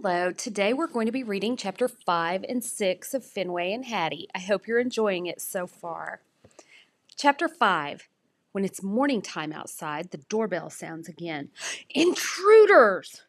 Hello, 0.00 0.30
today 0.30 0.72
we're 0.72 0.86
going 0.86 1.06
to 1.06 1.12
be 1.12 1.24
reading 1.24 1.56
chapter 1.56 1.88
5 1.88 2.44
and 2.48 2.62
6 2.62 3.14
of 3.14 3.24
Fenway 3.24 3.72
and 3.72 3.84
Hattie. 3.84 4.28
I 4.32 4.38
hope 4.38 4.68
you're 4.68 4.78
enjoying 4.78 5.26
it 5.26 5.40
so 5.40 5.66
far. 5.66 6.20
Chapter 7.16 7.48
5 7.48 8.08
When 8.52 8.64
it's 8.64 8.80
morning 8.80 9.20
time 9.20 9.52
outside, 9.52 10.12
the 10.12 10.18
doorbell 10.28 10.70
sounds 10.70 11.08
again. 11.08 11.48
Intruders! 11.90 13.22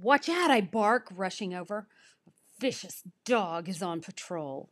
Watch 0.00 0.30
out, 0.30 0.50
I 0.50 0.62
bark, 0.62 1.08
rushing 1.14 1.52
over. 1.52 1.88
A 2.26 2.30
vicious 2.58 3.02
dog 3.26 3.68
is 3.68 3.82
on 3.82 4.00
patrol. 4.00 4.70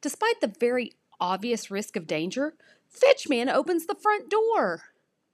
Despite 0.00 0.40
the 0.40 0.54
very 0.58 0.94
obvious 1.20 1.70
risk 1.70 1.94
of 1.94 2.06
danger, 2.06 2.54
Fetchman 2.88 3.50
opens 3.50 3.84
the 3.84 3.96
front 4.00 4.30
door. 4.30 4.84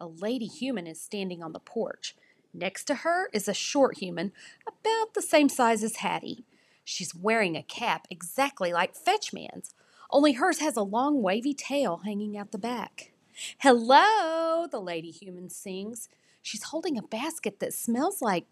A 0.01 0.09
lady 0.09 0.47
human 0.47 0.89
is 0.89 1.01
standing 1.01 1.41
on 1.41 1.53
the 1.53 1.61
porch. 1.61 2.17
Next 2.53 2.85
to 2.85 2.97
her 2.97 3.29
is 3.33 3.49
a 3.49 3.55
short 3.55 3.99
human, 3.99 4.33
about 4.67 5.15
the 5.15 5.23
same 5.23 5.49
size 5.49 5.83
as 5.83 5.97
Hattie. 5.97 6.45
She's 6.85 7.15
wearing 7.15 7.57
a 7.57 7.63
cap 7.63 8.07
exactly 8.11 8.73
like 8.73 8.97
Fetchman's, 8.97 9.75
only 10.13 10.33
hers 10.33 10.59
has 10.59 10.77
a 10.77 10.83
long 10.83 11.23
wavy 11.23 11.55
tail 11.55 11.99
hanging 12.05 12.37
out 12.37 12.51
the 12.51 12.59
back. 12.59 13.13
Hello, 13.59 14.67
the 14.71 14.81
lady 14.81 15.11
human 15.11 15.49
sings. 15.49 16.09
She's 16.43 16.65
holding 16.65 16.99
a 16.99 17.03
basket 17.03 17.61
that 17.61 17.75
smells 17.75 18.21
like 18.21 18.47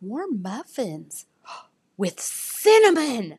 warm 0.00 0.40
muffins 0.40 1.26
with 1.96 2.20
cinnamon. 2.20 3.38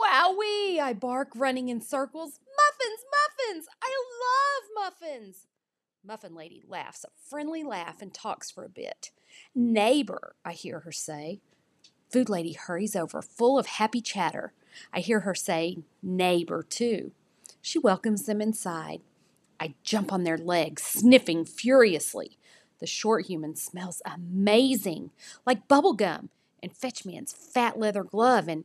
Wowee, 0.00 0.78
I 0.80 0.94
bark, 0.98 1.30
running 1.34 1.68
in 1.68 1.80
circles. 1.80 2.40
Muffins, 2.56 3.04
muffins! 3.10 3.66
I 3.82 3.94
love 4.22 4.92
muffins! 4.92 5.46
Muffin 6.04 6.34
Lady 6.34 6.62
laughs 6.66 7.04
a 7.04 7.08
friendly 7.28 7.62
laugh 7.62 8.00
and 8.00 8.12
talks 8.12 8.50
for 8.50 8.64
a 8.64 8.68
bit. 8.68 9.10
Neighbor, 9.54 10.34
I 10.44 10.52
hear 10.52 10.80
her 10.80 10.92
say. 10.92 11.40
Food 12.10 12.28
Lady 12.28 12.52
hurries 12.52 12.94
over, 12.96 13.22
full 13.22 13.58
of 13.58 13.66
happy 13.66 14.00
chatter. 14.00 14.52
I 14.92 15.00
hear 15.00 15.20
her 15.20 15.34
say, 15.34 15.78
neighbor, 16.02 16.62
too. 16.62 17.12
She 17.60 17.78
welcomes 17.78 18.26
them 18.26 18.40
inside. 18.40 19.00
I 19.58 19.74
jump 19.84 20.12
on 20.12 20.24
their 20.24 20.38
legs, 20.38 20.82
sniffing 20.82 21.44
furiously. 21.44 22.36
The 22.80 22.86
short 22.86 23.26
human 23.26 23.54
smells 23.54 24.02
amazing, 24.04 25.10
like 25.46 25.68
bubble 25.68 25.92
gum 25.92 26.30
and 26.62 26.72
Fetchman's 26.76 27.32
fat 27.32 27.78
leather 27.78 28.02
glove 28.02 28.48
and 28.48 28.64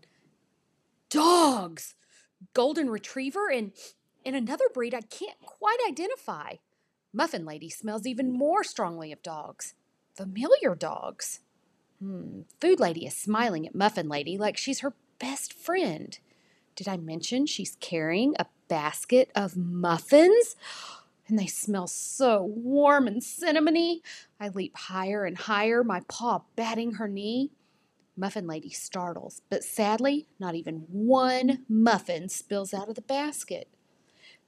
dogs, 1.09 1.95
golden 2.53 2.89
retriever 2.89 3.49
and 3.49 3.71
and 4.25 4.35
another 4.35 4.65
breed 4.73 4.93
I 4.93 5.01
can't 5.01 5.39
quite 5.39 5.77
identify. 5.87 6.55
Muffin 7.13 7.45
Lady 7.45 7.69
smells 7.69 8.05
even 8.05 8.31
more 8.31 8.63
strongly 8.63 9.11
of 9.11 9.23
dogs. 9.23 9.73
Familiar 10.17 10.73
dogs. 10.73 11.41
Hmm. 11.99 12.41
Food 12.59 12.79
Lady 12.79 13.05
is 13.05 13.15
smiling 13.15 13.67
at 13.67 13.75
Muffin 13.75 14.09
Lady 14.09 14.35
like 14.35 14.57
she's 14.57 14.79
her 14.79 14.93
best 15.19 15.53
friend. 15.53 16.17
Did 16.75 16.87
I 16.87 16.97
mention 16.97 17.45
she's 17.45 17.77
carrying 17.79 18.33
a 18.39 18.47
basket 18.67 19.31
of 19.35 19.55
muffins? 19.55 20.55
And 21.27 21.37
they 21.37 21.45
smell 21.45 21.85
so 21.85 22.41
warm 22.41 23.05
and 23.05 23.21
cinnamony. 23.21 24.01
I 24.39 24.49
leap 24.49 24.75
higher 24.75 25.23
and 25.23 25.37
higher, 25.37 25.83
my 25.83 26.01
paw 26.07 26.41
batting 26.55 26.93
her 26.93 27.07
knee. 27.07 27.51
Muffin 28.15 28.47
Lady 28.47 28.71
startles, 28.71 29.43
but 29.51 29.63
sadly, 29.63 30.27
not 30.39 30.55
even 30.55 30.85
one 30.89 31.63
muffin 31.69 32.29
spills 32.29 32.73
out 32.73 32.89
of 32.89 32.95
the 32.95 33.01
basket. 33.01 33.67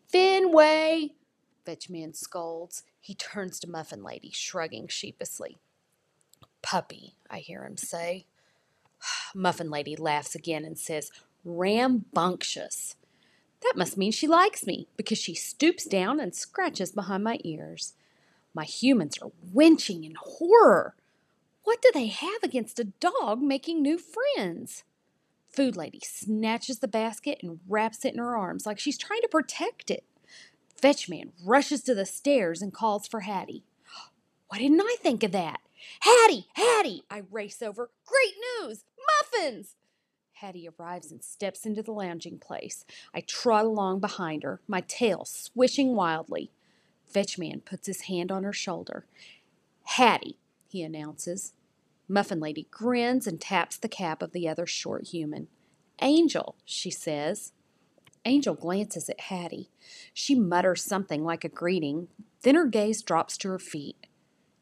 Fenway, 0.08 1.12
Fetchman 1.66 2.14
scolds. 2.14 2.84
He 3.00 3.14
turns 3.14 3.60
to 3.60 3.70
Muffin 3.70 4.04
Lady, 4.04 4.32
shrugging 4.32 4.88
sheepishly. 4.88 5.58
Puppy, 6.62 7.16
I 7.30 7.40
hear 7.40 7.64
him 7.64 7.78
say. 7.78 8.26
Muffin 9.36 9.70
Lady 9.70 9.96
laughs 9.96 10.36
again 10.36 10.66
and 10.66 10.78
says, 10.78 11.12
Rambunctious. 11.46 12.96
That 13.62 13.74
must 13.76 13.98
mean 13.98 14.12
she 14.12 14.28
likes 14.28 14.66
me, 14.66 14.88
because 14.96 15.18
she 15.18 15.36
stoops 15.36 15.86
down 15.86 16.20
and 16.20 16.34
scratches 16.34 16.92
behind 16.92 17.24
my 17.24 17.40
ears. 17.44 17.94
My 18.54 18.64
humans 18.64 19.18
are 19.22 19.32
winching 19.54 20.06
in 20.06 20.16
horror. 20.18 20.96
What 21.64 21.82
do 21.82 21.92
they 21.94 22.08
have 22.08 22.42
against 22.44 22.80
a 22.80 22.86
dog 22.86 23.42
making 23.42 23.82
new 23.82 24.00
friends? 24.00 24.84
Food 25.50 25.76
Lady 25.76 26.02
snatches 26.04 26.80
the 26.80 26.88
basket 26.88 27.40
and 27.42 27.60
wraps 27.68 28.06
it 28.06 28.14
in 28.14 28.20
her 28.20 28.36
arms 28.36 28.66
like 28.66 28.80
she's 28.80 28.98
trying 28.98 29.22
to 29.22 29.28
protect 29.28 29.92
it. 29.92 30.06
Fetchman 30.80 31.34
rushes 31.44 31.84
to 31.84 31.94
the 31.94 32.06
stairs 32.06 32.62
and 32.62 32.74
calls 32.74 33.08
for 33.08 33.22
Hattie. 33.22 33.64
Why 34.48 34.60
didn't 34.60 34.82
I 34.82 34.96
think 35.00 35.24
of 35.24 35.32
that? 35.34 35.60
Hattie! 36.02 36.48
Hattie! 36.54 37.04
I 37.10 37.24
race 37.32 37.62
over. 37.62 37.90
Great 38.06 38.34
news! 38.62 38.86
Muffins! 39.22 39.76
Hattie 40.34 40.70
arrives 40.70 41.12
and 41.12 41.22
steps 41.22 41.66
into 41.66 41.84
the 41.84 41.92
lounging 41.92 42.40
place. 42.40 42.86
I 43.14 43.22
trot 43.22 43.66
along 43.66 44.00
behind 44.00 44.44
her, 44.44 44.62
my 44.68 44.82
tail 44.82 45.26
swishing 45.26 45.96
wildly. 45.96 46.50
Fetchman 47.06 47.62
puts 47.62 47.88
his 47.88 48.02
hand 48.04 48.32
on 48.32 48.44
her 48.44 48.54
shoulder. 48.54 49.06
Hattie, 49.84 50.38
he 50.70 50.82
announces. 50.82 51.54
Muffin 52.08 52.40
Lady 52.40 52.68
grins 52.72 53.28
and 53.28 53.42
taps 53.42 53.76
the 53.76 53.90
cap 53.90 54.22
of 54.22 54.32
the 54.32 54.48
other 54.48 54.66
short 54.66 55.08
human. 55.08 55.48
Angel, 56.02 56.56
she 56.64 56.90
says. 56.90 57.52
Angel 58.26 58.54
glances 58.54 59.10
at 59.10 59.20
Hattie. 59.22 59.70
She 60.14 60.36
mutters 60.36 60.84
something 60.84 61.24
like 61.24 61.44
a 61.44 61.50
greeting, 61.50 62.10
then 62.42 62.56
her 62.56 62.66
gaze 62.66 63.02
drops 63.02 63.38
to 63.38 63.50
her 63.50 63.60
feet. 63.60 64.08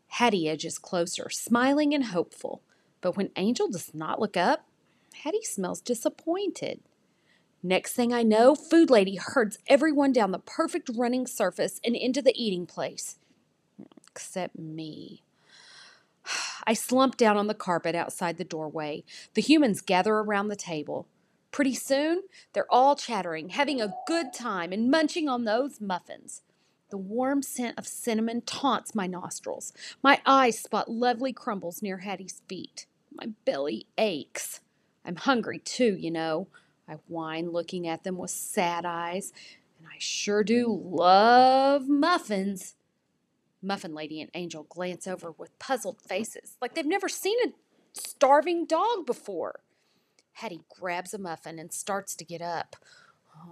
Hattie 0.07 0.49
edges 0.49 0.77
closer, 0.77 1.29
smiling 1.29 1.93
and 1.93 2.05
hopeful. 2.05 2.61
But 3.01 3.17
when 3.17 3.31
Angel 3.35 3.67
does 3.67 3.93
not 3.93 4.19
look 4.19 4.37
up, 4.37 4.65
Hattie 5.23 5.43
smells 5.43 5.81
disappointed. 5.81 6.81
Next 7.63 7.93
thing 7.93 8.13
I 8.13 8.23
know, 8.23 8.55
Food 8.55 8.89
Lady 8.89 9.15
herds 9.15 9.57
everyone 9.67 10.11
down 10.11 10.31
the 10.31 10.39
perfect 10.39 10.89
running 10.95 11.27
surface 11.27 11.79
and 11.83 11.95
into 11.95 12.21
the 12.21 12.33
eating 12.35 12.65
place. 12.65 13.17
Except 14.11 14.57
me. 14.57 15.23
I 16.67 16.73
slump 16.73 17.17
down 17.17 17.37
on 17.37 17.47
the 17.47 17.53
carpet 17.53 17.95
outside 17.95 18.37
the 18.37 18.43
doorway. 18.43 19.03
The 19.33 19.41
humans 19.41 19.81
gather 19.81 20.15
around 20.15 20.47
the 20.47 20.55
table. 20.55 21.07
Pretty 21.57 21.73
soon, 21.73 22.21
they're 22.53 22.71
all 22.71 22.95
chattering, 22.95 23.49
having 23.49 23.81
a 23.81 23.95
good 24.05 24.31
time, 24.31 24.71
and 24.71 24.91
munching 24.91 25.27
on 25.27 25.43
those 25.45 25.81
muffins. 25.81 26.43
The 26.91 26.99
warm 26.99 27.41
scent 27.41 27.79
of 27.79 27.87
cinnamon 27.87 28.41
taunts 28.41 28.93
my 28.93 29.07
nostrils. 29.07 29.73
My 30.03 30.21
eyes 30.23 30.59
spot 30.59 30.87
lovely 30.87 31.33
crumbles 31.33 31.81
near 31.81 31.97
Hattie's 31.97 32.43
feet. 32.47 32.85
My 33.11 33.29
belly 33.43 33.87
aches. 33.97 34.59
I'm 35.03 35.15
hungry 35.15 35.57
too, 35.57 35.97
you 35.99 36.11
know. 36.11 36.47
I 36.87 36.97
whine, 37.07 37.49
looking 37.49 37.87
at 37.87 38.03
them 38.03 38.19
with 38.19 38.29
sad 38.29 38.85
eyes, 38.85 39.33
and 39.79 39.87
I 39.87 39.95
sure 39.97 40.43
do 40.43 40.67
love 40.67 41.89
muffins. 41.89 42.75
Muffin 43.63 43.95
Lady 43.95 44.21
and 44.21 44.29
Angel 44.35 44.67
glance 44.69 45.07
over 45.07 45.31
with 45.31 45.57
puzzled 45.57 46.03
faces, 46.07 46.55
like 46.61 46.75
they've 46.75 46.85
never 46.85 47.09
seen 47.09 47.39
a 47.47 47.53
starving 47.99 48.67
dog 48.67 49.07
before. 49.07 49.61
Hattie 50.37 50.61
grabs 50.69 51.15
a 51.15 51.17
muffin 51.17 51.57
and 51.57 51.73
starts 51.73 52.15
to 52.15 52.23
get 52.23 52.43
up. 52.43 52.75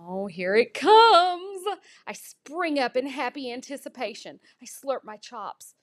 Oh, 0.07 0.28
here 0.28 0.56
it 0.56 0.75
mm. 0.75 0.81
comes! 0.81 1.66
I 2.06 2.13
spring 2.13 2.78
up 2.78 2.96
in 2.96 3.07
happy 3.07 3.51
anticipation. 3.51 4.40
I 4.62 4.66
slurp 4.66 5.03
my 5.03 5.18
chops. 5.18 5.73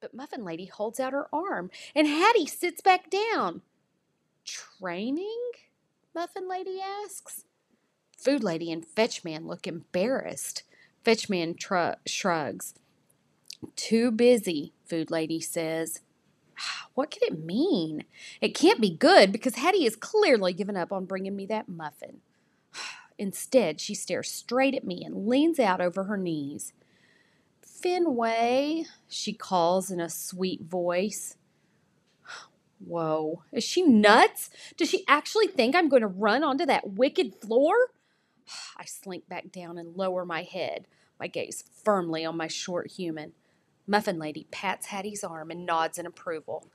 But 0.00 0.14
Muffin 0.14 0.44
Lady 0.44 0.66
holds 0.66 1.00
out 1.00 1.12
her 1.12 1.26
arm, 1.32 1.72
and 1.96 2.06
Hattie 2.06 2.46
sits 2.46 2.80
back 2.80 3.10
down. 3.10 3.62
Training? 4.44 5.50
Muffin 6.14 6.48
Lady 6.48 6.78
asks. 6.80 7.44
Food 8.16 8.44
Lady 8.44 8.70
and 8.70 8.86
Fetchman 8.86 9.48
look 9.48 9.66
embarrassed. 9.66 10.62
Fetchman 11.02 11.56
tr- 11.56 11.98
shrugs. 12.06 12.74
Too 13.74 14.12
busy, 14.12 14.74
Food 14.86 15.10
Lady 15.10 15.40
says. 15.40 16.02
What 16.94 17.10
could 17.10 17.22
it 17.22 17.44
mean? 17.44 18.04
It 18.40 18.54
can't 18.54 18.80
be 18.80 18.90
good 18.90 19.32
because 19.32 19.54
Hattie 19.54 19.84
has 19.84 19.96
clearly 19.96 20.52
given 20.52 20.76
up 20.76 20.92
on 20.92 21.06
bringing 21.06 21.34
me 21.34 21.46
that 21.46 21.68
muffin. 21.68 22.18
Instead, 23.18 23.80
she 23.80 23.94
stares 23.94 24.30
straight 24.30 24.74
at 24.74 24.84
me 24.84 25.02
and 25.04 25.26
leans 25.26 25.58
out 25.58 25.80
over 25.80 26.04
her 26.04 26.16
knees. 26.16 26.72
Fenway, 27.62 28.84
she 29.08 29.32
calls 29.32 29.90
in 29.90 30.00
a 30.00 30.10
sweet 30.10 30.62
voice. 30.62 31.36
Whoa, 32.78 33.42
is 33.52 33.64
she 33.64 33.82
nuts? 33.82 34.50
Does 34.76 34.90
she 34.90 35.04
actually 35.08 35.46
think 35.46 35.74
I'm 35.74 35.88
going 35.88 36.02
to 36.02 36.08
run 36.08 36.44
onto 36.44 36.66
that 36.66 36.90
wicked 36.90 37.34
floor? 37.40 37.74
I 38.76 38.84
slink 38.84 39.28
back 39.28 39.50
down 39.50 39.78
and 39.78 39.96
lower 39.96 40.24
my 40.24 40.42
head, 40.42 40.86
my 41.18 41.26
gaze 41.26 41.64
firmly 41.84 42.24
on 42.24 42.36
my 42.36 42.48
short 42.48 42.90
human. 42.92 43.32
Muffin 43.86 44.18
Lady 44.18 44.46
pats 44.50 44.86
Hattie's 44.86 45.24
arm 45.24 45.50
and 45.50 45.66
nods 45.66 45.98
in 45.98 46.06
approval. 46.06 46.68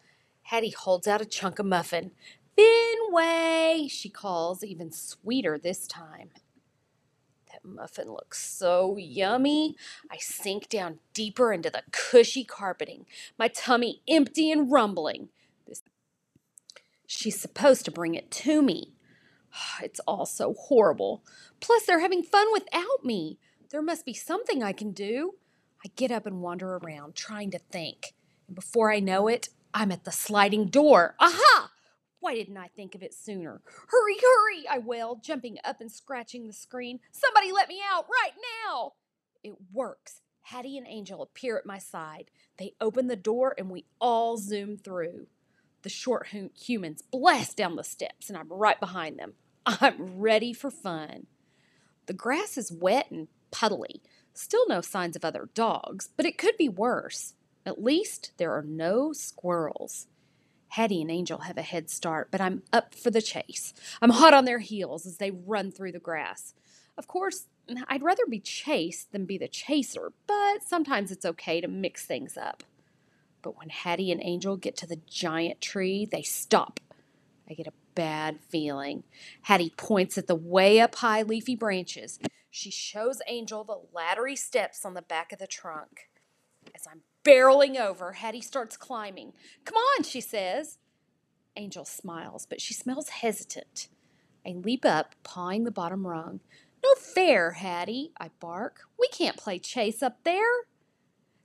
Hattie 0.48 0.70
holds 0.70 1.10
out 1.10 1.20
a 1.20 1.26
chunk 1.26 1.60
of 1.60 1.66
muffin. 1.66 2.12
Fenway, 2.56 3.90
she 3.90 4.08
calls, 4.08 4.64
even 4.64 4.94
sweeter 4.94 5.58
this 5.58 5.86
time. 5.86 6.30
That 7.52 7.66
muffin 7.66 8.10
looks 8.10 8.40
so 8.50 8.96
yummy. 8.96 9.76
I 10.10 10.16
sink 10.22 10.70
down 10.70 11.00
deeper 11.14 11.52
into 11.52 11.70
the 11.70 11.84
cushy 11.92 12.46
carpeting, 12.46 13.06
my 13.38 13.50
tummy 13.50 14.02
empty 14.08 14.50
and 14.50 14.72
rumbling. 14.72 15.28
This 15.68 15.84
She's 17.06 17.40
supposed 17.40 17.84
to 17.84 17.92
bring 17.92 18.16
it 18.16 18.32
to 18.32 18.62
me. 18.62 18.94
It's 19.84 20.00
all 20.08 20.26
so 20.26 20.54
horrible. 20.54 21.26
Plus, 21.60 21.86
they're 21.86 22.00
having 22.00 22.24
fun 22.24 22.48
without 22.54 23.04
me. 23.04 23.38
There 23.70 23.82
must 23.82 24.06
be 24.06 24.14
something 24.14 24.64
I 24.64 24.72
can 24.72 24.92
do. 24.92 25.34
I 25.86 25.90
get 25.98 26.10
up 26.10 26.26
and 26.26 26.42
wander 26.42 26.78
around, 26.78 27.16
trying 27.16 27.52
to 27.52 27.60
think. 27.60 28.14
And 28.48 28.56
before 28.56 28.94
I 28.94 29.00
know 29.02 29.28
it, 29.28 29.50
I'm 29.74 29.92
at 29.92 30.04
the 30.04 30.12
sliding 30.12 30.68
door. 30.68 31.16
Aha! 31.19 31.72
Why 32.19 32.34
didn't 32.34 32.58
I 32.58 32.68
think 32.68 32.96
of 32.96 33.04
it 33.04 33.14
sooner? 33.14 33.62
Hurry, 33.88 34.16
hurry! 34.22 34.68
I 34.69 34.80
wailed, 34.80 35.24
jumping 35.24 35.58
up 35.64 35.81
and 35.81 35.92
scratching 35.92 36.48
the 36.48 36.54
screen. 36.54 37.00
Somebody 37.12 37.52
let 37.52 37.69
me 37.69 37.80
out 37.94 38.06
right 38.10 38.34
now! 38.66 38.94
It 39.44 39.56
works. 39.72 40.22
Hattie 40.42 40.78
and 40.78 40.88
Angel 40.88 41.22
appear 41.22 41.58
at 41.58 41.66
my 41.66 41.78
side. 41.78 42.31
They 42.58 42.74
open 42.80 43.08
the 43.08 43.16
door 43.16 43.54
and 43.58 43.69
we 43.69 43.86
all 44.00 44.38
zoom 44.38 44.78
through. 44.78 45.28
The 45.84 45.90
short 45.90 46.28
humans 46.56 47.02
blast 47.02 47.58
down 47.58 47.75
the 47.75 47.84
steps 47.84 48.30
and 48.30 48.38
I'm 48.38 48.52
right 48.52 48.80
behind 48.80 49.19
them. 49.19 49.34
I'm 49.66 50.18
ready 50.18 50.54
for 50.54 50.72
fun. 50.72 51.28
The 52.08 52.14
grass 52.14 52.58
is 52.58 52.72
wet 52.72 53.12
and 53.12 53.28
puddly. 53.52 54.02
Still 54.34 54.68
no 54.68 54.81
signs 54.81 55.16
of 55.16 55.25
other 55.25 55.50
dogs, 55.54 56.10
but 56.16 56.25
it 56.25 56.38
could 56.38 56.58
be 56.58 56.69
worse. 56.69 57.34
At 57.68 57.84
least 57.84 58.31
there 58.38 58.54
are 58.54 58.64
no 58.64 59.12
squirrels. 59.12 60.08
Hattie 60.69 61.02
and 61.02 61.12
Angel 61.12 61.40
have 61.40 61.58
a 61.58 61.62
head 61.62 61.90
start, 61.90 62.30
but 62.31 62.40
I'm 62.40 62.64
up 62.72 62.96
for 62.96 63.12
the 63.12 63.22
chase. 63.22 63.74
I'm 64.02 64.12
hot 64.12 64.34
on 64.34 64.46
their 64.46 64.60
heels 64.60 65.06
as 65.06 65.18
they 65.18 65.31
run 65.31 65.74
through 65.74 65.92
the 65.92 66.00
grass. 66.00 66.54
Of 66.98 67.08
course, 67.08 67.48
I'd 67.90 68.04
rather 68.04 68.25
be 68.25 68.40
chased 68.40 69.12
than 69.12 69.25
be 69.25 69.38
the 69.38 69.50
chaser, 69.50 70.14
but 70.28 70.64
sometimes 70.64 71.12
it's 71.12 71.25
okay 71.25 71.60
to 71.60 71.68
mix 71.68 72.06
things 72.06 72.38
up. 72.38 72.64
But 73.42 73.58
when 73.58 73.68
Hattie 73.68 74.14
and 74.14 74.22
Angel 74.24 74.56
get 74.56 74.78
to 74.78 74.88
the 74.88 75.02
giant 75.06 75.60
tree, 75.60 76.08
they 76.10 76.22
stop. 76.22 76.80
I 77.50 77.54
get 77.54 77.68
a 77.68 77.74
bad 77.96 78.40
feeling. 78.48 79.04
Hattie 79.42 79.74
points 79.75 80.18
at 80.18 80.28
the 80.28 80.36
way 80.36 80.80
up 80.80 80.96
high 80.96 81.22
leafy 81.22 81.56
branches. 81.56 82.18
She 82.50 82.72
shows 82.72 83.22
Angel 83.28 83.66
the 83.66 83.81
laddery 83.94 84.38
steps 84.38 84.86
on 84.86 84.94
the 84.94 85.02
back 85.02 85.34
of 85.34 85.40
the 85.40 85.48
trunk. 85.48 86.10
As 86.74 86.86
I'm 86.90 87.02
barreling 87.28 87.78
over, 87.78 88.14
Hattie 88.14 88.42
starts 88.42 88.78
climbing. 88.78 89.34
Come 89.66 89.76
on, 89.76 90.04
she 90.04 90.22
says. 90.22 90.78
Angel 91.56 91.86
smiles, 91.86 92.46
but 92.50 92.62
she 92.62 92.74
smells 92.74 93.10
hesitant. 93.10 93.90
I 94.46 94.52
leap 94.52 94.86
up, 94.86 95.16
pawing 95.24 95.64
the 95.64 95.72
bottom 95.72 96.08
rung. 96.08 96.40
No 96.84 96.94
fair, 96.96 97.52
Hattie, 97.52 98.12
I 98.20 98.30
bark. 98.40 98.82
We 98.98 99.08
can't 99.10 99.36
play 99.36 99.60
chase 99.60 100.02
up 100.02 100.24
there. 100.24 100.68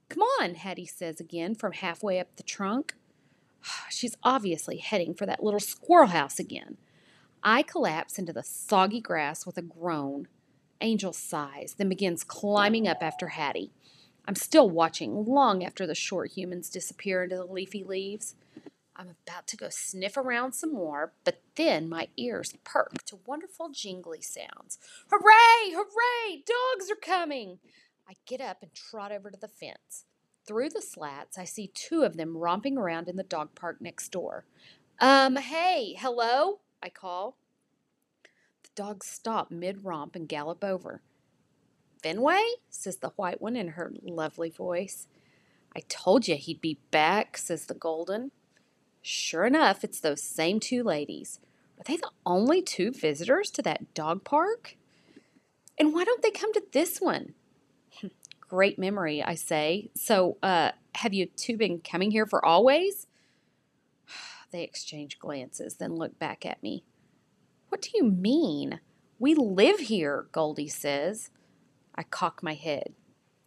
Come 0.09 0.23
on, 0.39 0.55
Hattie 0.55 0.85
says 0.85 1.19
again 1.19 1.55
from 1.55 1.73
halfway 1.73 2.19
up 2.19 2.35
the 2.35 2.43
trunk. 2.43 2.95
She's 3.89 4.15
obviously 4.23 4.77
heading 4.77 5.13
for 5.13 5.25
that 5.25 5.43
little 5.43 5.59
squirrel 5.59 6.07
house 6.07 6.39
again. 6.39 6.77
I 7.43 7.61
collapse 7.61 8.17
into 8.17 8.31
the 8.31 8.43
soggy 8.43 9.01
grass 9.01 9.45
with 9.45 9.57
a 9.57 9.61
groan. 9.61 10.27
Angel 10.79 11.13
sighs, 11.13 11.75
then 11.77 11.89
begins 11.89 12.23
climbing 12.23 12.87
up 12.87 12.99
after 13.01 13.29
Hattie. 13.29 13.71
I'm 14.25 14.35
still 14.35 14.69
watching 14.69 15.25
long 15.25 15.63
after 15.63 15.85
the 15.85 15.95
short 15.95 16.31
humans 16.31 16.69
disappear 16.69 17.23
into 17.23 17.35
the 17.35 17.45
leafy 17.45 17.83
leaves. 17.83 18.35
I'm 18.95 19.15
about 19.27 19.47
to 19.47 19.57
go 19.57 19.67
sniff 19.69 20.17
around 20.17 20.53
some 20.53 20.73
more, 20.73 21.13
but 21.23 21.41
then 21.55 21.89
my 21.89 22.09
ears 22.15 22.53
perk 22.63 23.03
to 23.05 23.19
wonderful 23.25 23.69
jingly 23.69 24.21
sounds. 24.21 24.77
Hooray! 25.11 25.73
Hooray! 25.73 26.43
Dogs 26.45 26.91
are 26.91 26.95
coming! 26.95 27.59
I 28.07 28.13
get 28.25 28.39
up 28.39 28.61
and 28.61 28.73
trot 28.73 29.11
over 29.11 29.31
to 29.31 29.37
the 29.39 29.47
fence. 29.47 30.05
Through 30.45 30.69
the 30.69 30.81
slats, 30.81 31.37
I 31.37 31.45
see 31.45 31.71
two 31.73 32.03
of 32.03 32.17
them 32.17 32.37
romping 32.37 32.77
around 32.77 33.07
in 33.07 33.15
the 33.15 33.23
dog 33.23 33.55
park 33.55 33.77
next 33.79 34.09
door. 34.09 34.45
Um, 34.99 35.37
hey, 35.37 35.95
hello? 35.97 36.59
I 36.81 36.89
call. 36.89 37.37
The 38.63 38.69
dogs 38.75 39.07
stop 39.07 39.51
mid 39.51 39.85
romp 39.85 40.15
and 40.15 40.27
gallop 40.27 40.63
over. 40.63 41.01
Fenway? 42.03 42.43
says 42.69 42.97
the 42.97 43.09
white 43.15 43.41
one 43.41 43.55
in 43.55 43.69
her 43.69 43.93
lovely 44.03 44.49
voice. 44.49 45.07
I 45.75 45.79
told 45.87 46.27
you 46.27 46.35
he'd 46.35 46.61
be 46.61 46.79
back, 46.91 47.37
says 47.37 47.65
the 47.65 47.73
golden. 47.73 48.31
Sure 49.01 49.45
enough, 49.45 49.83
it's 49.83 49.99
those 49.99 50.21
same 50.21 50.59
two 50.59 50.83
ladies. 50.83 51.39
Are 51.79 51.83
they 51.83 51.97
the 51.97 52.11
only 52.25 52.61
two 52.61 52.91
visitors 52.91 53.49
to 53.51 53.61
that 53.63 53.93
dog 53.93 54.23
park? 54.23 54.77
And 55.79 55.93
why 55.93 56.03
don't 56.03 56.21
they 56.21 56.31
come 56.31 56.53
to 56.53 56.63
this 56.71 56.99
one? 56.99 57.33
Great 58.39 58.77
memory, 58.77 59.23
I 59.23 59.33
say. 59.35 59.89
So, 59.95 60.37
uh, 60.43 60.71
have 60.95 61.13
you 61.13 61.25
two 61.25 61.57
been 61.57 61.79
coming 61.79 62.11
here 62.11 62.25
for 62.25 62.45
always? 62.45 63.07
They 64.51 64.61
exchange 64.61 65.17
glances, 65.17 65.77
then 65.77 65.95
look 65.95 66.19
back 66.19 66.45
at 66.45 66.61
me. 66.61 66.83
What 67.69 67.81
do 67.81 67.89
you 67.95 68.03
mean? 68.03 68.81
We 69.17 69.33
live 69.33 69.79
here, 69.79 70.27
Goldie 70.31 70.67
says. 70.67 71.31
I 71.95 72.03
cock 72.03 72.41
my 72.41 72.53
head. 72.53 72.93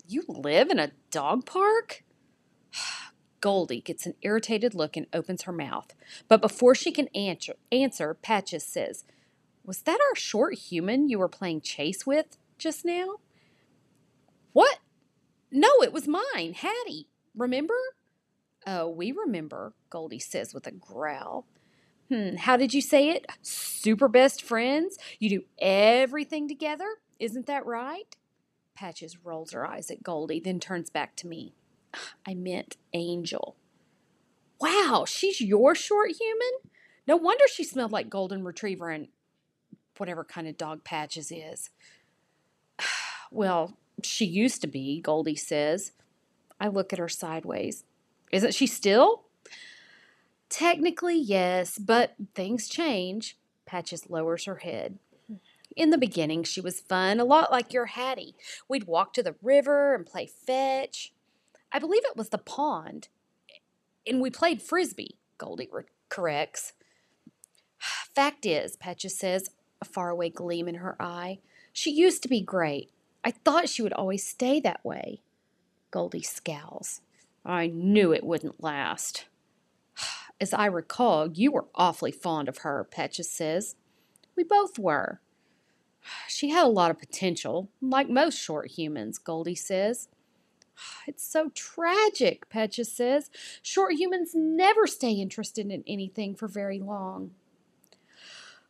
You 0.06 0.24
live 0.28 0.70
in 0.70 0.78
a 0.78 0.92
dog 1.10 1.46
park? 1.46 2.04
Goldie 3.40 3.80
gets 3.80 4.06
an 4.06 4.14
irritated 4.22 4.74
look 4.74 4.96
and 4.96 5.06
opens 5.12 5.42
her 5.42 5.52
mouth. 5.52 5.94
But 6.28 6.40
before 6.40 6.74
she 6.74 6.90
can 6.90 7.08
answer, 7.08 7.54
answer, 7.70 8.14
Patches 8.14 8.64
says, 8.64 9.04
Was 9.64 9.82
that 9.82 10.00
our 10.00 10.16
short 10.16 10.54
human 10.54 11.08
you 11.08 11.18
were 11.18 11.28
playing 11.28 11.60
chase 11.60 12.06
with 12.06 12.38
just 12.58 12.84
now? 12.84 13.16
What? 14.52 14.78
No, 15.50 15.68
it 15.82 15.92
was 15.92 16.08
mine, 16.08 16.54
Hattie. 16.54 17.08
Remember? 17.36 17.74
Oh, 18.66 18.88
we 18.88 19.12
remember, 19.12 19.74
Goldie 19.90 20.18
says 20.18 20.52
with 20.54 20.66
a 20.66 20.72
growl. 20.72 21.46
Hmm, 22.10 22.36
how 22.36 22.56
did 22.56 22.72
you 22.72 22.80
say 22.80 23.10
it? 23.10 23.26
Super 23.42 24.08
best 24.08 24.42
friends? 24.42 24.96
You 25.18 25.28
do 25.28 25.44
everything 25.58 26.48
together? 26.48 26.86
Isn't 27.18 27.46
that 27.46 27.66
right? 27.66 28.16
Patches 28.76 29.24
rolls 29.24 29.52
her 29.52 29.66
eyes 29.66 29.90
at 29.90 30.02
Goldie, 30.02 30.40
then 30.40 30.60
turns 30.60 30.90
back 30.90 31.16
to 31.16 31.26
me. 31.26 31.54
I 32.26 32.34
meant 32.34 32.76
Angel. 32.92 33.56
Wow, 34.60 35.04
she's 35.06 35.40
your 35.40 35.74
short 35.74 36.12
human? 36.18 36.70
No 37.06 37.16
wonder 37.16 37.44
she 37.48 37.64
smelled 37.64 37.92
like 37.92 38.10
golden 38.10 38.44
retriever 38.44 38.90
and 38.90 39.08
whatever 39.96 40.24
kind 40.24 40.46
of 40.46 40.56
dog 40.56 40.84
Patches 40.84 41.32
is. 41.32 41.70
Well, 43.32 43.76
she 44.04 44.24
used 44.24 44.60
to 44.60 44.68
be, 44.68 45.00
Goldie 45.00 45.34
says. 45.34 45.90
I 46.60 46.68
look 46.68 46.92
at 46.92 47.00
her 47.00 47.08
sideways. 47.08 47.82
Isn't 48.30 48.54
she 48.54 48.68
still? 48.68 49.24
Technically, 50.48 51.18
yes, 51.18 51.76
but 51.76 52.14
things 52.36 52.68
change. 52.68 53.36
Patches 53.66 54.08
lowers 54.08 54.44
her 54.44 54.56
head. 54.56 55.00
In 55.76 55.90
the 55.90 55.98
beginning, 55.98 56.42
she 56.42 56.62
was 56.62 56.80
fun, 56.80 57.20
a 57.20 57.24
lot 57.24 57.52
like 57.52 57.74
your 57.74 57.86
Hattie. 57.86 58.34
We'd 58.66 58.84
walk 58.84 59.12
to 59.12 59.22
the 59.22 59.36
river 59.42 59.94
and 59.94 60.06
play 60.06 60.26
fetch. 60.26 61.12
I 61.70 61.78
believe 61.78 62.04
it 62.06 62.16
was 62.16 62.30
the 62.30 62.38
pond. 62.38 63.08
And 64.06 64.22
we 64.22 64.30
played 64.30 64.62
frisbee, 64.62 65.18
Goldie 65.36 65.68
corrects. 66.08 66.72
Fact 68.14 68.46
is, 68.46 68.76
Patches 68.76 69.18
says, 69.18 69.50
a 69.82 69.84
faraway 69.84 70.30
gleam 70.30 70.66
in 70.66 70.76
her 70.76 70.96
eye, 70.98 71.40
she 71.74 71.90
used 71.90 72.22
to 72.22 72.28
be 72.28 72.40
great. 72.40 72.90
I 73.22 73.32
thought 73.32 73.68
she 73.68 73.82
would 73.82 73.92
always 73.92 74.26
stay 74.26 74.60
that 74.60 74.82
way. 74.82 75.20
Goldie 75.90 76.22
scowls. 76.22 77.02
I 77.44 77.66
knew 77.66 78.12
it 78.12 78.24
wouldn't 78.24 78.62
last. 78.62 79.26
As 80.40 80.54
I 80.54 80.66
recall, 80.66 81.30
you 81.30 81.52
were 81.52 81.66
awfully 81.74 82.12
fond 82.12 82.48
of 82.48 82.58
her, 82.58 82.86
Patches 82.90 83.30
says. 83.30 83.76
We 84.36 84.42
both 84.42 84.78
were. 84.78 85.20
She 86.28 86.50
had 86.50 86.64
a 86.64 86.68
lot 86.68 86.90
of 86.90 86.98
potential, 86.98 87.68
like 87.80 88.08
most 88.08 88.38
short 88.38 88.70
humans, 88.72 89.18
Goldie 89.18 89.54
says. 89.54 90.08
It's 91.06 91.26
so 91.26 91.50
tragic, 91.54 92.48
Patches 92.48 92.92
says. 92.92 93.30
Short 93.62 93.94
humans 93.94 94.32
never 94.34 94.86
stay 94.86 95.12
interested 95.12 95.70
in 95.70 95.84
anything 95.86 96.34
for 96.34 96.48
very 96.48 96.78
long. 96.78 97.30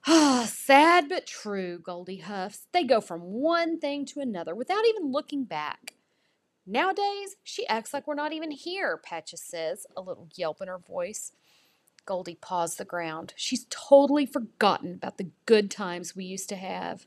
Ah, 0.07 0.47
sad 0.49 1.09
but 1.09 1.27
true, 1.27 1.79
Goldie 1.79 2.19
huffs. 2.19 2.67
They 2.73 2.85
go 2.85 3.01
from 3.01 3.21
one 3.21 3.81
thing 3.81 4.05
to 4.07 4.21
another 4.21 4.55
without 4.55 4.87
even 4.87 5.11
looking 5.11 5.45
back. 5.45 5.95
Nowadays, 6.67 7.37
she 7.45 7.67
acts 7.69 7.95
like 7.95 8.07
we're 8.07 8.15
not 8.15 8.33
even 8.33 8.51
here, 8.51 8.97
Patches 8.97 9.41
says, 9.41 9.87
a 9.97 10.01
little 10.01 10.29
yelp 10.35 10.61
in 10.61 10.69
her 10.69 10.79
voice. 10.79 11.33
Goldie 12.05 12.39
paws 12.41 12.77
the 12.77 12.85
ground. 12.85 13.35
She's 13.37 13.67
totally 13.69 14.27
forgotten 14.27 14.95
about 14.95 15.19
the 15.19 15.31
good 15.45 15.71
times 15.71 16.15
we 16.15 16.25
used 16.25 16.49
to 16.51 16.57
have. 16.57 17.07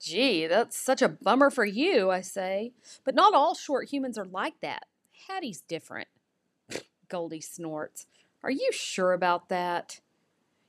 Gee, 0.00 0.46
that's 0.46 0.76
such 0.76 1.02
a 1.02 1.08
bummer 1.08 1.50
for 1.50 1.64
you, 1.64 2.10
I 2.10 2.20
say. 2.20 2.72
But 3.04 3.14
not 3.14 3.34
all 3.34 3.54
short 3.54 3.88
humans 3.88 4.16
are 4.16 4.24
like 4.24 4.60
that. 4.60 4.86
Hattie's 5.28 5.62
different. 5.62 6.08
Goldie 7.08 7.40
snorts. 7.40 8.06
Are 8.42 8.50
you 8.50 8.70
sure 8.72 9.12
about 9.12 9.48
that? 9.48 10.00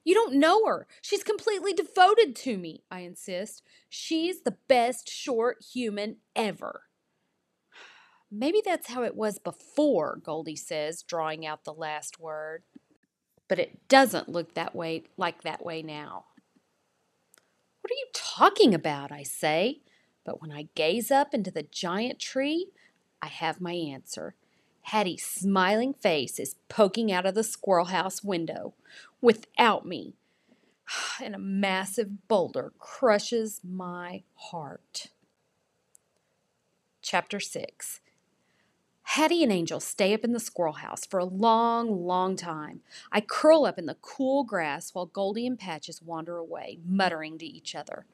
You 0.03 0.15
don't 0.15 0.35
know 0.35 0.65
her. 0.65 0.87
She's 1.01 1.23
completely 1.23 1.73
devoted 1.73 2.35
to 2.37 2.57
me, 2.57 2.83
I 2.89 3.01
insist. 3.01 3.61
She's 3.89 4.41
the 4.41 4.57
best 4.67 5.09
short 5.09 5.63
human 5.73 6.17
ever. 6.35 6.83
Maybe 8.31 8.61
that's 8.63 8.89
how 8.89 9.03
it 9.03 9.15
was 9.15 9.37
before, 9.37 10.19
Goldie 10.23 10.55
says, 10.55 11.03
drawing 11.03 11.45
out 11.45 11.63
the 11.63 11.73
last 11.73 12.19
word. 12.19 12.63
But 13.47 13.59
it 13.59 13.87
doesn't 13.87 14.29
look 14.29 14.53
that 14.53 14.75
way 14.75 15.03
like 15.17 15.43
that 15.43 15.63
way 15.63 15.81
now. 15.83 16.25
What 17.89 17.95
are 17.95 17.99
you 18.01 18.07
talking 18.13 18.75
about? 18.75 19.11
I 19.11 19.23
say. 19.23 19.79
But 20.23 20.39
when 20.39 20.51
I 20.51 20.69
gaze 20.75 21.09
up 21.09 21.33
into 21.33 21.49
the 21.49 21.63
giant 21.63 22.19
tree, 22.19 22.67
I 23.19 23.25
have 23.25 23.59
my 23.59 23.73
answer. 23.73 24.35
Hattie's 24.83 25.25
smiling 25.25 25.95
face 25.95 26.37
is 26.37 26.57
poking 26.67 27.11
out 27.11 27.25
of 27.25 27.33
the 27.33 27.43
squirrel 27.43 27.85
house 27.85 28.23
window 28.23 28.75
without 29.21 29.87
me, 29.87 30.13
and 31.23 31.33
a 31.33 31.39
massive 31.39 32.27
boulder 32.27 32.73
crushes 32.77 33.59
my 33.63 34.21
heart. 34.35 35.07
Chapter 37.01 37.39
6 37.39 38.01
Hattie 39.13 39.41
and 39.41 39.51
Angel 39.51 39.79
stay 39.79 40.13
up 40.13 40.23
in 40.23 40.33
the 40.33 40.39
squirrel 40.39 40.73
house 40.73 41.03
for 41.03 41.19
a 41.19 41.25
long, 41.25 42.05
long 42.05 42.35
time. 42.35 42.81
I 43.11 43.21
curl 43.21 43.65
up 43.65 43.79
in 43.79 43.87
the 43.87 43.95
cool 43.95 44.43
grass 44.43 44.93
while 44.93 45.07
Goldie 45.07 45.47
and 45.47 45.57
Patches 45.57 45.99
wander 45.99 46.37
away, 46.37 46.77
muttering 46.85 47.39
to 47.39 47.45
each 47.45 47.73
other. 47.73 48.05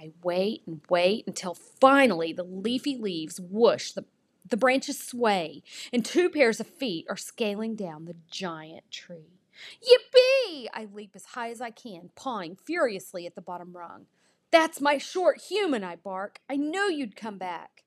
I 0.00 0.12
wait 0.22 0.62
and 0.66 0.80
wait 0.88 1.26
until 1.26 1.52
finally 1.52 2.32
the 2.32 2.44
leafy 2.44 2.96
leaves 2.96 3.38
whoosh, 3.38 3.92
the, 3.92 4.06
the 4.48 4.56
branches 4.56 4.98
sway, 4.98 5.62
and 5.92 6.02
two 6.02 6.30
pairs 6.30 6.60
of 6.60 6.66
feet 6.66 7.04
are 7.10 7.16
scaling 7.18 7.76
down 7.76 8.06
the 8.06 8.16
giant 8.30 8.90
tree. 8.90 9.42
Yippee! 9.82 10.68
I 10.72 10.88
leap 10.90 11.10
as 11.14 11.26
high 11.26 11.50
as 11.50 11.60
I 11.60 11.70
can, 11.70 12.08
pawing 12.16 12.56
furiously 12.56 13.26
at 13.26 13.34
the 13.34 13.42
bottom 13.42 13.76
rung. 13.76 14.06
That's 14.50 14.80
my 14.80 14.96
short 14.96 15.42
human, 15.42 15.84
I 15.84 15.96
bark. 15.96 16.40
I 16.48 16.56
know 16.56 16.86
you'd 16.86 17.16
come 17.16 17.36
back. 17.36 17.84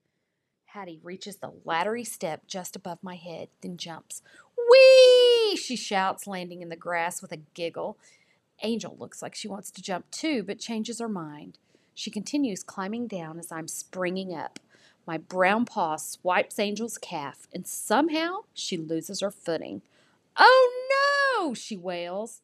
Hattie 0.73 1.01
reaches 1.03 1.35
the 1.35 1.51
laddery 1.65 2.05
step 2.05 2.47
just 2.47 2.77
above 2.77 2.99
my 3.01 3.15
head, 3.15 3.49
then 3.59 3.75
jumps. 3.75 4.21
Whee! 4.55 5.57
she 5.57 5.75
shouts, 5.75 6.27
landing 6.27 6.61
in 6.61 6.69
the 6.69 6.77
grass 6.77 7.21
with 7.21 7.33
a 7.33 7.41
giggle. 7.53 7.97
Angel 8.63 8.95
looks 8.97 9.21
like 9.21 9.35
she 9.35 9.49
wants 9.49 9.69
to 9.71 9.81
jump 9.81 10.09
too, 10.11 10.43
but 10.43 10.59
changes 10.59 10.99
her 10.99 11.09
mind. 11.09 11.57
She 11.93 12.09
continues 12.09 12.63
climbing 12.63 13.07
down 13.07 13.37
as 13.37 13.51
I'm 13.51 13.67
springing 13.67 14.33
up. 14.33 14.61
My 15.05 15.17
brown 15.17 15.65
paw 15.65 15.97
swipes 15.97 16.57
Angel's 16.57 16.97
calf, 16.97 17.49
and 17.53 17.67
somehow 17.67 18.43
she 18.53 18.77
loses 18.77 19.19
her 19.19 19.31
footing. 19.31 19.81
Oh 20.37 20.71
no! 21.41 21.53
she 21.53 21.75
wails. 21.75 22.43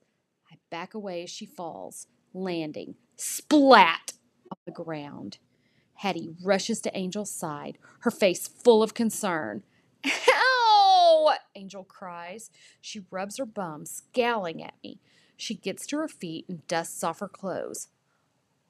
I 0.51 0.57
back 0.69 0.93
away 0.93 1.23
as 1.23 1.29
she 1.29 1.45
falls, 1.45 2.07
landing 2.33 2.95
splat 3.15 4.11
on 4.51 4.57
the 4.65 4.71
ground. 4.73 5.37
Hattie 5.97 6.29
rushes 6.43 6.79
to 6.81 6.95
Angel's 6.95 7.31
side, 7.31 7.79
her 7.99 8.11
face 8.11 8.47
full 8.47 8.83
of 8.83 8.93
concern. 8.93 9.63
Ow! 10.05 11.33
Angel 11.55 11.83
cries. 11.83 12.51
She 12.79 13.05
rubs 13.09 13.37
her 13.37 13.45
bum, 13.45 13.85
scowling 13.85 14.63
at 14.63 14.75
me. 14.83 14.99
She 15.35 15.55
gets 15.55 15.87
to 15.87 15.97
her 15.97 16.07
feet 16.07 16.45
and 16.47 16.67
dusts 16.67 17.03
off 17.03 17.19
her 17.19 17.27
clothes. 17.27 17.87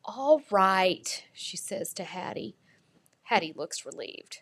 All 0.06 0.42
right, 0.50 1.26
she 1.34 1.58
says 1.58 1.94
to 1.96 2.06
Hattie. 2.06 2.56
Hattie 3.24 3.54
looks 3.56 3.86
relieved. 3.86 4.40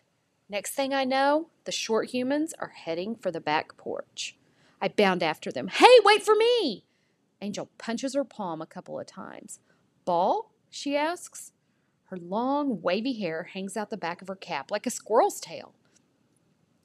Next 0.48 0.72
thing 0.74 0.94
I 0.94 1.02
know, 1.02 1.48
the 1.64 1.72
short 1.72 2.10
humans 2.10 2.54
are 2.60 2.72
heading 2.76 3.16
for 3.16 3.32
the 3.32 3.40
back 3.40 3.76
porch. 3.76 4.36
I 4.80 4.86
bound 4.86 5.24
after 5.24 5.50
them. 5.50 5.66
Hey, 5.66 5.98
wait 6.04 6.22
for 6.22 6.36
me! 6.36 6.84
Angel 7.40 7.68
punches 7.78 8.14
her 8.14 8.24
palm 8.24 8.62
a 8.62 8.66
couple 8.66 8.98
of 9.00 9.06
times. 9.06 9.58
Ball? 10.04 10.52
she 10.70 10.96
asks. 10.96 11.50
Her 12.06 12.16
long, 12.16 12.80
wavy 12.82 13.14
hair 13.14 13.44
hangs 13.52 13.76
out 13.76 13.90
the 13.90 13.96
back 13.96 14.22
of 14.22 14.28
her 14.28 14.36
cap 14.36 14.70
like 14.70 14.86
a 14.86 14.90
squirrel's 14.90 15.40
tail. 15.40 15.74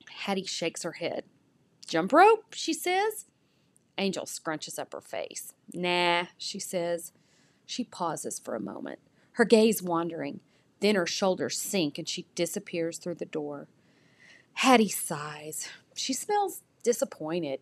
Hattie 0.09 0.45
shakes 0.45 0.83
her 0.83 0.93
head. 0.93 1.25
Jump 1.87 2.11
rope, 2.11 2.53
she 2.53 2.73
says. 2.73 3.25
Angel 3.97 4.25
scrunches 4.25 4.79
up 4.79 4.93
her 4.93 5.01
face. 5.01 5.53
Nah, 5.73 6.25
she 6.37 6.59
says. 6.59 7.11
She 7.65 7.83
pauses 7.83 8.39
for 8.39 8.55
a 8.55 8.59
moment, 8.59 8.99
her 9.33 9.45
gaze 9.45 9.83
wandering. 9.83 10.39
Then 10.79 10.95
her 10.95 11.05
shoulders 11.05 11.59
sink 11.59 11.97
and 11.97 12.09
she 12.09 12.25
disappears 12.33 12.97
through 12.97 13.15
the 13.15 13.25
door. 13.25 13.67
Hattie 14.53 14.89
sighs. 14.89 15.69
She 15.93 16.13
smells 16.13 16.63
disappointed. 16.83 17.59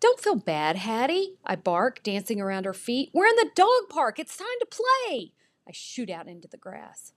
Don't 0.00 0.20
feel 0.20 0.34
bad, 0.34 0.76
Hattie, 0.76 1.36
I 1.46 1.56
bark, 1.56 2.02
dancing 2.02 2.40
around 2.40 2.66
her 2.66 2.74
feet. 2.74 3.10
We're 3.14 3.26
in 3.26 3.36
the 3.36 3.50
dog 3.54 3.88
park. 3.88 4.18
It's 4.18 4.36
time 4.36 4.46
to 4.60 4.66
play. 4.66 5.32
I 5.68 5.72
shoot 5.72 6.10
out 6.10 6.28
into 6.28 6.48
the 6.48 6.56
grass. 6.56 7.12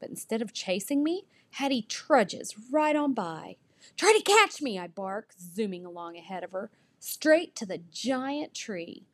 But 0.00 0.10
instead 0.10 0.42
of 0.42 0.52
chasing 0.52 1.04
me, 1.04 1.26
Hattie 1.52 1.82
trudges 1.82 2.54
right 2.70 2.96
on 2.96 3.12
by. 3.12 3.56
Try 3.96 4.14
to 4.16 4.22
catch 4.22 4.62
me, 4.62 4.78
I 4.78 4.86
bark, 4.86 5.32
zooming 5.38 5.84
along 5.84 6.16
ahead 6.16 6.44
of 6.44 6.52
her, 6.52 6.70
straight 6.98 7.54
to 7.56 7.66
the 7.66 7.78
giant 7.90 8.54
tree. 8.54 9.04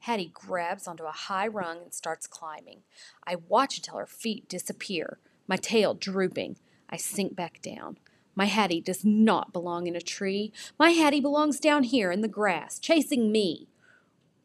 Hattie 0.00 0.30
grabs 0.32 0.88
onto 0.88 1.04
a 1.04 1.12
high 1.12 1.46
rung 1.46 1.78
and 1.82 1.94
starts 1.94 2.26
climbing. 2.26 2.82
I 3.26 3.36
watch 3.36 3.78
until 3.78 3.98
her 3.98 4.06
feet 4.06 4.48
disappear, 4.48 5.18
my 5.46 5.56
tail 5.56 5.94
drooping. 5.94 6.56
I 6.90 6.96
sink 6.96 7.36
back 7.36 7.62
down. 7.62 7.98
My 8.34 8.46
Hattie 8.46 8.80
does 8.80 9.04
not 9.04 9.52
belong 9.52 9.86
in 9.86 9.94
a 9.94 10.00
tree. 10.00 10.52
My 10.78 10.90
Hattie 10.90 11.20
belongs 11.20 11.60
down 11.60 11.84
here 11.84 12.10
in 12.10 12.20
the 12.20 12.28
grass, 12.28 12.78
chasing 12.78 13.30
me 13.30 13.68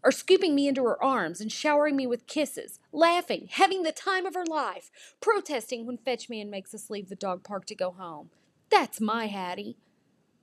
or 0.07 0.11
scooping 0.11 0.55
me 0.55 0.69
into 0.69 0.85
her 0.85 1.03
arms 1.03 1.41
and 1.41 1.51
showering 1.51 1.93
me 1.93 2.07
with 2.07 2.27
kisses, 2.27 2.79
laughing, 2.93 3.49
having 3.51 3.83
the 3.83 3.91
time 3.91 4.25
of 4.25 4.35
her 4.35 4.45
life, 4.45 4.89
protesting 5.19 5.85
when 5.85 5.97
Fetchman 5.97 6.49
makes 6.49 6.73
us 6.73 6.89
leave 6.89 7.09
the 7.09 7.15
dog 7.17 7.43
park 7.43 7.65
to 7.65 7.75
go 7.75 7.91
home. 7.91 8.29
That's 8.71 9.01
my 9.01 9.25
Hattie. 9.25 9.75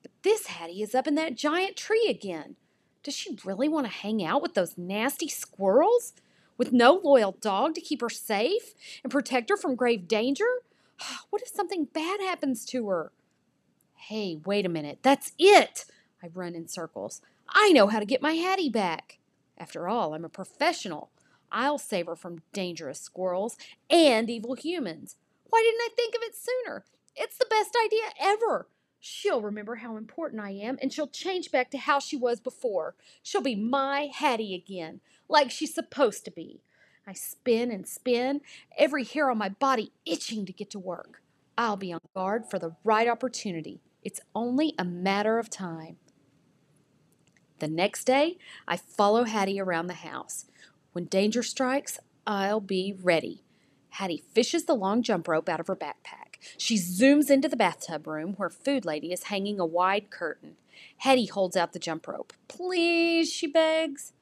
But 0.03 0.11
this 0.23 0.49
Hattie 0.49 0.83
is 0.83 0.95
up 0.95 1.07
in 1.07 1.15
that 1.15 1.39
giant 1.39 1.77
tree 1.77 2.09
again. 2.11 2.57
Does 3.03 3.15
she 3.15 3.39
really 3.43 3.67
want 3.67 3.87
to 3.87 3.93
hang 3.93 4.23
out 4.23 4.43
with 4.43 4.53
those 4.53 4.77
nasty 4.77 5.29
squirrels? 5.29 6.13
With 6.59 6.75
no 6.75 7.01
loyal 7.03 7.33
dog 7.33 7.75
to 7.77 7.81
keep 7.81 8.03
her 8.03 8.11
safe 8.11 8.75
and 9.03 9.11
protect 9.11 9.49
her 9.49 9.57
from 9.57 9.77
grave 9.77 10.07
danger? 10.07 10.45
What 11.31 11.41
if 11.41 11.49
something 11.49 11.87
bad 11.87 12.21
happens 12.21 12.67
to 12.67 12.91
her? 12.91 13.13
Hey, 13.95 14.37
wait 14.45 14.67
a 14.67 14.69
minute. 14.69 14.99
That's 15.01 15.33
it! 15.39 15.87
I 16.23 16.29
run 16.35 16.55
in 16.55 16.69
circles. 16.69 17.23
I 17.49 17.73
know 17.73 17.87
how 17.87 17.99
to 17.99 18.05
get 18.05 18.21
my 18.21 18.35
Hattie 18.35 18.69
back. 18.69 19.21
After 19.57 19.89
all, 19.89 20.15
I'm 20.15 20.25
a 20.25 20.29
professional. 20.29 21.11
I'll 21.53 21.79
save 21.79 22.07
her 22.07 22.17
from 22.17 22.43
dangerous 22.53 23.01
squirrels 23.01 23.57
and 23.89 24.29
evil 24.29 24.55
humans. 24.55 25.17
Why 25.49 25.63
didn't 25.63 25.93
I 25.93 25.95
think 25.95 26.15
of 26.15 26.23
it 26.23 26.35
sooner? 26.35 26.85
It's 27.15 27.39
the 27.39 27.47
best 27.49 27.77
idea 27.85 28.11
ever. 28.21 28.67
She'll 28.99 29.43
remember 29.43 29.77
how 29.77 29.97
important 29.97 30.43
I 30.43 30.51
am 30.51 30.79
and 30.81 30.93
she'll 30.93 31.07
change 31.07 31.53
back 31.53 31.71
to 31.71 31.79
how 31.79 32.01
she 32.01 32.17
was 32.17 32.41
before. 32.41 32.95
She'll 33.23 33.43
be 33.43 33.55
my 33.55 34.09
Hattie 34.13 34.55
again, 34.55 35.01
like 35.29 35.51
she's 35.51 35.75
supposed 35.75 36.25
to 36.25 36.31
be. 36.31 36.63
I 37.07 37.13
spin 37.13 37.71
and 37.71 37.87
spin, 37.87 38.41
every 38.79 39.05
hair 39.05 39.31
on 39.31 39.39
my 39.39 39.51
body 39.51 39.93
itching 40.07 40.47
to 40.47 40.53
get 40.53 40.71
to 40.71 40.79
work. 40.79 41.23
I'll 41.57 41.77
be 41.77 41.93
on 41.93 42.01
guard 42.15 42.47
for 42.51 42.59
the 42.59 42.75
right 42.83 43.07
opportunity. 43.07 43.81
It's 44.03 44.21
only 44.35 44.75
a 44.79 44.85
matter 44.85 45.39
of 45.39 45.51
time. 45.51 45.99
The 47.65 47.71
next 47.71 48.05
day, 48.05 48.37
I 48.69 48.77
follow 48.77 49.25
Hattie 49.25 49.59
around 49.59 49.87
the 49.87 49.95
house. 49.95 50.45
When 50.93 51.07
danger 51.07 51.43
strikes, 51.43 51.99
I'll 52.27 52.61
be 52.61 52.95
ready. 53.03 53.43
Hattie 53.89 54.23
fishes 54.35 54.65
the 54.65 54.75
long 54.75 55.03
jump 55.03 55.27
rope 55.27 55.49
out 55.49 55.61
of 55.61 55.69
her 55.69 55.75
backpack. 55.75 56.37
She 56.59 56.77
zooms 56.77 57.31
into 57.31 57.49
the 57.49 57.57
bathtub 57.57 58.07
room 58.07 58.35
where 58.35 58.51
Food 58.51 58.85
Lady 58.85 59.15
is 59.15 59.25
hanging 59.25 59.59
a 59.59 59.65
wide 59.65 60.11
curtain. 60.11 60.57
Hattie 60.99 61.25
holds 61.25 61.57
out 61.57 61.73
the 61.73 61.79
jump 61.79 62.07
rope. 62.07 62.35
Please, 62.49 63.33
she 63.33 63.47
begs. 63.47 64.13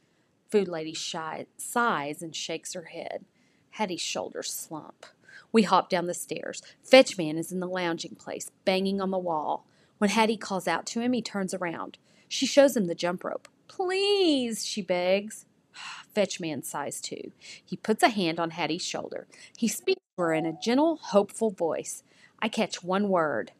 Food 0.48 0.68
Lady 0.68 0.94
shy, 0.94 1.46
sighs 1.56 2.22
and 2.22 2.36
shakes 2.36 2.74
her 2.74 2.84
head. 2.92 3.24
Hattie's 3.70 4.00
shoulders 4.00 4.52
slump. 4.52 5.04
We 5.50 5.62
hop 5.64 5.90
down 5.90 6.06
the 6.06 6.14
stairs. 6.14 6.62
Fetchman 6.84 7.38
is 7.38 7.50
in 7.50 7.58
the 7.58 7.66
lounging 7.66 8.14
place, 8.14 8.52
banging 8.64 9.00
on 9.00 9.10
the 9.10 9.18
wall. 9.18 9.66
When 9.98 10.10
Hattie 10.10 10.36
calls 10.36 10.68
out 10.68 10.86
to 10.86 11.00
him, 11.00 11.12
he 11.12 11.22
turns 11.22 11.52
around. 11.52 11.98
She 12.32 12.46
shows 12.46 12.74
him 12.74 12.86
the 12.86 12.94
jump 12.94 13.24
rope. 13.24 13.46
Please, 13.68 14.64
she 14.64 14.80
begs. 14.80 15.44
Fetchman 16.14 16.62
sighs 16.62 16.98
too. 16.98 17.32
He 17.62 17.76
puts 17.76 18.02
a 18.02 18.08
hand 18.08 18.40
on 18.40 18.52
Hattie's 18.52 18.82
shoulder. 18.82 19.26
He 19.54 19.68
speaks 19.68 20.00
to 20.16 20.22
her 20.22 20.32
in 20.32 20.46
a 20.46 20.58
gentle, 20.58 20.96
hopeful 20.96 21.50
voice. 21.50 22.02
I 22.40 22.48
catch 22.48 22.82
one 22.82 23.10
word. 23.10 23.52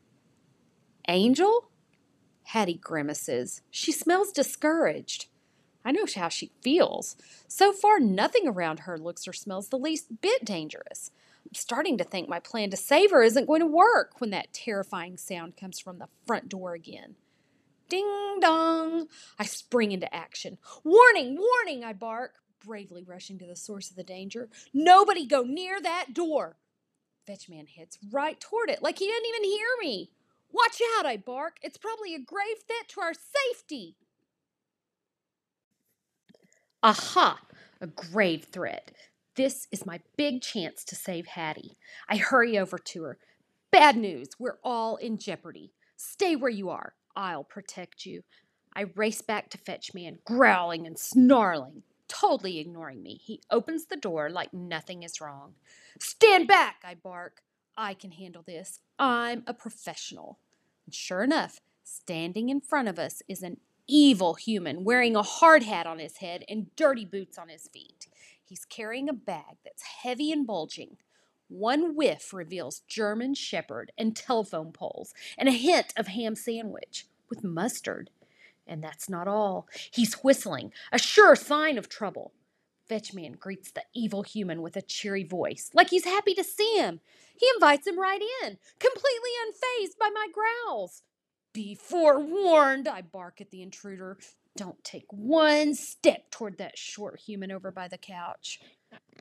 Angel? 1.07 1.69
Hattie 2.45 2.81
grimaces. 2.83 3.61
She 3.71 3.93
smells 3.93 4.33
discouraged. 4.33 5.27
I 5.85 5.93
know 5.93 6.07
how 6.17 6.31
she 6.31 6.53
feels. 6.63 7.17
So 7.47 7.73
far, 7.73 8.01
nothing 8.01 8.49
around 8.49 8.81
her 8.81 8.97
looks 8.97 9.29
or 9.29 9.35
smells 9.35 9.69
the 9.69 9.77
least 9.77 10.23
bit 10.23 10.47
dangerous. 10.47 11.11
I'm 11.45 11.53
starting 11.53 11.99
to 11.99 12.05
think 12.05 12.27
my 12.27 12.41
plan 12.41 12.71
to 12.71 12.79
save 12.79 13.11
her 13.11 13.23
isn't 13.23 13.47
going 13.47 13.61
to 13.61 13.67
work 13.67 14.19
when 14.19 14.31
that 14.31 14.55
terrifying 14.55 15.19
sound 15.19 15.59
comes 15.59 15.79
from 15.79 15.99
the 15.99 16.09
front 16.25 16.49
door 16.49 16.73
again. 16.73 17.17
Ding 17.93 18.39
dong! 18.41 19.09
I 19.39 19.45
spring 19.45 19.93
into 19.93 20.13
action. 20.15 20.57
Warning, 20.83 21.37
warning, 21.37 21.85
I 21.85 21.93
bark, 21.93 22.37
bravely 22.65 23.05
rushing 23.05 23.39
to 23.39 23.47
the 23.47 23.55
source 23.55 23.91
of 23.91 23.97
the 23.97 24.03
danger. 24.03 24.49
Nobody 24.73 25.27
go 25.27 25.43
near 25.43 25.79
that 25.79 26.15
door. 26.15 26.57
Fetchman 27.27 27.67
heads 27.67 27.99
right 28.11 28.41
toward 28.41 28.71
it 28.71 28.83
like 28.83 28.99
he 28.99 29.05
didn't 29.05 29.29
even 29.29 29.45
hear 29.45 29.67
me. 29.79 30.11
Watch 30.51 30.81
out, 30.97 31.05
I 31.05 31.19
bark. 31.19 31.59
It's 31.61 31.77
probably 31.77 32.15
a 32.15 32.19
grave 32.19 32.57
threat 32.67 32.89
to 32.89 33.03
our 33.03 33.13
safety. 33.13 33.97
Aha! 36.83 37.41
A 37.83 37.89
grave 37.89 38.47
threat. 38.51 38.93
This 39.37 39.69
is 39.71 39.85
my 39.85 40.01
big 40.17 40.41
chance 40.41 40.83
to 40.85 40.95
save 40.95 41.27
Hattie. 41.27 41.77
I 42.09 42.17
hurry 42.17 42.59
over 42.59 42.79
to 42.79 43.03
her. 43.03 43.19
Bad 43.71 43.99
news, 43.99 44.29
we're 44.39 44.59
all 44.65 44.97
in 44.97 45.19
jeopardy. 45.19 45.75
Stay 45.99 46.37
where 46.37 46.51
you 46.51 46.71
are. 46.71 46.95
I'll 47.17 47.45
protect 47.45 48.07
you. 48.07 48.23
I 48.75 48.87
race 48.97 49.23
back 49.23 49.51
to 49.51 49.59
Fetchman, 49.59 50.19
growling 50.25 50.87
and 50.87 50.99
snarling, 50.99 51.83
totally 52.09 52.59
ignoring 52.59 53.03
me. 53.03 53.21
He 53.23 53.43
opens 53.51 53.87
the 53.87 53.97
door 53.97 54.31
like 54.31 54.53
nothing 54.53 55.03
is 55.03 55.21
wrong. 55.21 55.55
Stand 55.99 56.49
back, 56.49 56.77
I 56.85 56.95
bark. 56.95 57.43
I 57.77 57.95
can 57.95 58.13
handle 58.13 58.43
this. 58.47 58.81
I'm 58.99 59.43
a 59.47 59.55
professional. 59.55 60.39
And 60.87 60.95
sure 60.95 61.23
enough, 61.23 61.61
standing 61.85 62.49
in 62.49 62.61
front 62.61 62.89
of 62.89 62.99
us 62.99 63.23
is 63.29 63.43
an 63.43 63.59
evil 63.87 64.35
human 64.35 64.85
wearing 64.85 65.17
a 65.17 65.23
hard 65.23 65.63
hat 65.63 65.87
on 65.87 65.99
his 65.99 66.19
head 66.19 66.45
and 66.49 66.75
dirty 66.77 67.05
boots 67.05 67.39
on 67.39 67.49
his 67.49 67.69
feet. 67.69 68.07
He's 68.43 68.65
carrying 68.65 69.09
a 69.09 69.15
bag 69.15 69.57
that's 69.65 69.83
heavy 69.83 70.33
and 70.33 70.47
bulging. 70.47 70.97
One 71.53 71.95
whiff 71.95 72.33
reveals 72.33 72.81
German 72.89 73.35
Shepherd 73.35 73.93
and 73.99 74.17
telephone 74.17 74.73
poles 74.73 75.13
and 75.37 75.51
a 75.51 75.53
hint 75.53 75.93
of 75.99 76.09
ham 76.09 76.35
sandwich 76.35 77.07
with 77.29 77.45
mustard. 77.45 78.09
And 78.67 78.83
that's 78.83 79.11
not 79.11 79.29
all. 79.29 79.69
He's 79.91 80.15
whistling, 80.15 80.73
a 80.93 80.99
sure 80.99 81.37
sign 81.37 81.77
of 81.77 81.91
trouble. 81.91 82.33
Fetchman 82.89 83.35
greets 83.35 83.71
the 83.71 83.85
evil 83.95 84.23
human 84.23 84.63
with 84.63 84.77
a 84.77 84.83
cheery 84.83 85.25
voice, 85.25 85.71
like 85.75 85.91
he's 85.91 86.07
happy 86.07 86.35
to 86.35 86.43
see 86.43 86.77
him. 86.79 87.01
He 87.39 87.47
invites 87.55 87.87
him 87.87 87.99
right 87.99 88.23
in, 88.43 88.59
completely 88.79 89.31
unfazed 89.47 89.99
by 90.01 90.09
my 90.09 90.29
growls. 90.33 91.03
Be 91.53 91.75
forewarned, 91.75 92.89
I 92.89 93.03
bark 93.03 93.43
at 93.43 93.51
the 93.51 93.61
intruder. 93.61 94.17
Don't 94.57 94.83
take 94.85 95.07
one 95.11 95.75
step 95.75 96.31
toward 96.31 96.57
that 96.59 96.79
short 96.79 97.21
human 97.21 97.53
over 97.53 97.71
by 97.71 97.89
the 97.89 97.99
couch. 97.99 98.59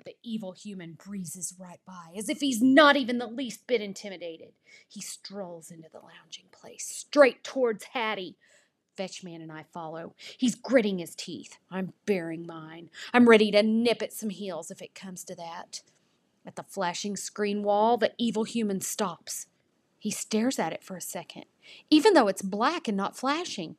The 0.06 0.16
evil 0.24 0.54
human 0.54 0.94
breezes 0.94 1.54
right 1.60 1.80
by, 1.86 2.14
as 2.18 2.30
if 2.30 2.40
he's 2.40 2.62
not 2.62 2.98
even 2.98 3.18
the 3.18 3.28
least 3.28 3.68
bit 3.68 3.82
intimidated. 3.82 4.54
He 4.88 5.02
strolls 5.02 5.72
into 5.72 5.90
the 5.92 6.00
lounging 6.00 6.46
place, 6.52 6.88
straight 6.88 7.44
towards 7.44 7.86
Hattie. 7.86 8.38
Fetchman 8.98 9.42
and 9.42 9.52
I 9.52 9.64
follow. 9.72 10.16
He's 10.38 10.56
gritting 10.56 11.00
his 11.00 11.16
teeth. 11.16 11.58
I'm 11.70 11.94
baring 12.06 12.46
mine. 12.46 12.90
I'm 13.14 13.30
ready 13.30 13.50
to 13.52 13.64
nip 13.64 14.02
at 14.02 14.14
some 14.14 14.30
heels 14.30 14.70
if 14.70 14.82
it 14.82 14.94
comes 14.94 15.24
to 15.26 15.36
that. 15.36 15.82
At 16.46 16.56
the 16.56 16.64
flashing 16.64 17.16
screen 17.16 17.64
wall, 17.64 17.98
the 17.98 18.12
evil 18.18 18.44
human 18.44 18.82
stops. 18.82 19.48
He 20.00 20.12
stares 20.12 20.58
at 20.58 20.74
it 20.74 20.84
for 20.84 20.98
a 20.98 21.02
second, 21.02 21.46
even 21.90 22.14
though 22.14 22.28
it's 22.28 22.42
black 22.42 22.88
and 22.88 22.98
not 22.98 23.16
flashing. 23.16 23.76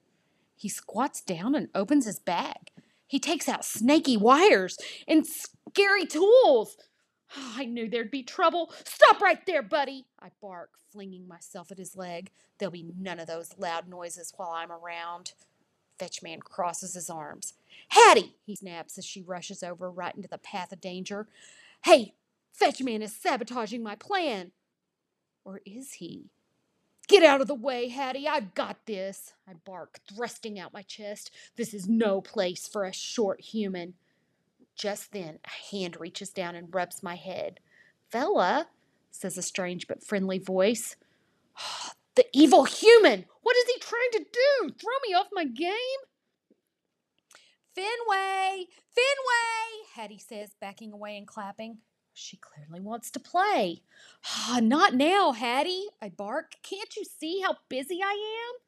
He 0.56 0.68
squats 0.68 1.20
down 1.20 1.56
and 1.56 1.68
opens 1.74 2.06
his 2.06 2.20
bag. 2.20 2.70
He 3.08 3.18
takes 3.18 3.48
out 3.48 3.64
snaky 3.64 4.16
wires 4.16 4.78
and 5.08 5.26
scary 5.72 6.06
tools. 6.06 6.76
Oh, 7.36 7.54
I 7.56 7.64
knew 7.64 7.88
there'd 7.88 8.10
be 8.10 8.22
trouble. 8.22 8.72
Stop 8.84 9.20
right 9.20 9.44
there, 9.46 9.62
buddy, 9.62 10.04
I 10.20 10.28
bark, 10.42 10.70
flinging 10.92 11.26
myself 11.26 11.70
at 11.70 11.78
his 11.78 11.96
leg. 11.96 12.30
There'll 12.58 12.72
be 12.72 12.92
none 12.98 13.18
of 13.18 13.26
those 13.26 13.56
loud 13.58 13.88
noises 13.88 14.34
while 14.36 14.50
I'm 14.50 14.70
around. 14.70 15.32
Fetchman 15.98 16.40
crosses 16.40 16.94
his 16.94 17.08
arms. 17.08 17.54
Hattie, 17.88 18.34
he 18.44 18.54
snaps 18.54 18.98
as 18.98 19.06
she 19.06 19.22
rushes 19.22 19.62
over 19.62 19.90
right 19.90 20.14
into 20.14 20.28
the 20.28 20.38
path 20.38 20.72
of 20.72 20.80
danger. 20.80 21.26
Hey, 21.84 22.12
Fetchman 22.52 23.00
is 23.00 23.16
sabotaging 23.16 23.82
my 23.82 23.94
plan. 23.94 24.52
Or 25.44 25.62
is 25.64 25.94
he? 25.94 26.26
Get 27.08 27.22
out 27.22 27.40
of 27.40 27.46
the 27.46 27.54
way, 27.54 27.88
Hattie. 27.88 28.28
I've 28.28 28.54
got 28.54 28.84
this. 28.86 29.32
I 29.48 29.54
bark, 29.54 30.00
thrusting 30.06 30.58
out 30.58 30.72
my 30.72 30.82
chest. 30.82 31.30
This 31.56 31.72
is 31.72 31.88
no 31.88 32.20
place 32.20 32.68
for 32.68 32.84
a 32.84 32.92
short 32.92 33.40
human. 33.40 33.94
Just 34.76 35.12
then, 35.12 35.38
a 35.44 35.70
hand 35.70 35.96
reaches 36.00 36.30
down 36.30 36.54
and 36.54 36.74
rubs 36.74 37.02
my 37.02 37.16
head. 37.16 37.60
Fella, 38.10 38.68
says 39.10 39.36
a 39.38 39.42
strange 39.42 39.86
but 39.86 40.02
friendly 40.02 40.38
voice. 40.38 40.96
the 42.14 42.24
evil 42.32 42.64
human! 42.64 43.26
What 43.42 43.56
is 43.56 43.64
he 43.66 43.80
trying 43.80 44.10
to 44.12 44.26
do? 44.32 44.74
Throw 44.78 44.94
me 45.06 45.14
off 45.14 45.28
my 45.32 45.44
game? 45.44 45.76
Fenway! 47.74 48.66
Fenway! 48.94 49.86
Hattie 49.94 50.18
says, 50.18 50.50
backing 50.60 50.92
away 50.92 51.16
and 51.16 51.26
clapping. 51.26 51.78
She 52.14 52.36
clearly 52.36 52.80
wants 52.80 53.10
to 53.12 53.20
play. 53.20 53.82
Ah, 54.26 54.60
not 54.62 54.94
now, 54.94 55.32
Hattie, 55.32 55.86
I 56.00 56.10
bark. 56.10 56.56
Can't 56.62 56.94
you 56.96 57.04
see 57.04 57.40
how 57.40 57.56
busy 57.68 58.00
I 58.04 58.12
am? 58.12 58.60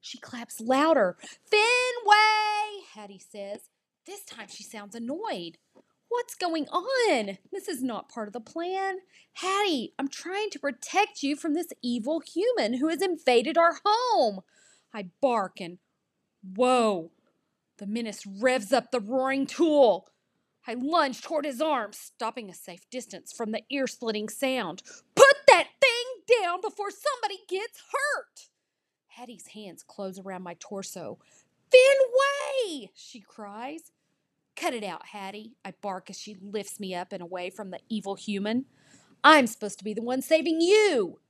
She 0.00 0.18
claps 0.18 0.60
louder. 0.60 1.16
Fenway, 1.50 2.84
Hattie 2.94 3.22
says. 3.30 3.60
This 4.06 4.24
time 4.24 4.48
she 4.48 4.64
sounds 4.64 4.94
annoyed. 4.94 5.58
What's 6.08 6.34
going 6.34 6.66
on? 6.68 7.38
This 7.52 7.68
is 7.68 7.82
not 7.82 8.08
part 8.08 8.28
of 8.28 8.32
the 8.32 8.40
plan. 8.40 8.98
Hattie, 9.34 9.94
I'm 9.98 10.08
trying 10.08 10.50
to 10.50 10.58
protect 10.58 11.22
you 11.22 11.36
from 11.36 11.54
this 11.54 11.72
evil 11.82 12.20
human 12.20 12.74
who 12.74 12.88
has 12.88 13.02
invaded 13.02 13.58
our 13.58 13.78
home. 13.84 14.40
I 14.92 15.10
bark 15.20 15.60
and 15.60 15.78
whoa. 16.42 17.10
The 17.78 17.86
menace 17.86 18.26
revs 18.26 18.72
up 18.72 18.90
the 18.90 19.00
roaring 19.00 19.46
tool. 19.46 20.08
I 20.66 20.74
lunge 20.74 21.22
toward 21.22 21.44
his 21.44 21.60
arm, 21.60 21.92
stopping 21.92 22.50
a 22.50 22.54
safe 22.54 22.88
distance 22.90 23.32
from 23.32 23.52
the 23.52 23.62
ear 23.70 23.86
splitting 23.86 24.28
sound. 24.28 24.82
Put 25.14 25.36
that 25.48 25.68
thing 25.80 26.40
down 26.42 26.60
before 26.60 26.90
somebody 26.90 27.40
gets 27.48 27.82
hurt! 27.92 28.48
Hattie's 29.08 29.48
hands 29.48 29.82
close 29.86 30.18
around 30.18 30.42
my 30.42 30.56
torso. 30.58 31.18
Fenway! 31.70 32.90
she 32.94 33.20
cries. 33.20 33.92
Cut 34.56 34.74
it 34.74 34.84
out, 34.84 35.06
Hattie, 35.06 35.54
I 35.64 35.72
bark 35.80 36.10
as 36.10 36.18
she 36.18 36.36
lifts 36.40 36.78
me 36.78 36.94
up 36.94 37.12
and 37.12 37.22
away 37.22 37.50
from 37.50 37.70
the 37.70 37.80
evil 37.88 38.14
human. 38.14 38.66
I'm 39.22 39.46
supposed 39.46 39.78
to 39.78 39.84
be 39.84 39.94
the 39.94 40.02
one 40.02 40.22
saving 40.22 40.60
you. 40.60 41.20